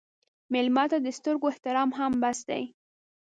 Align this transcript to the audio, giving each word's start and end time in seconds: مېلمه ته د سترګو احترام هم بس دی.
مېلمه 0.53 0.83
ته 0.91 0.97
د 1.01 1.07
سترګو 1.17 1.45
احترام 1.51 1.89
هم 1.97 2.11
بس 2.21 2.39
دی. 2.49 2.63